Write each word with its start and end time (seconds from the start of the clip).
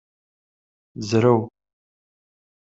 Zrew! 1.09 1.41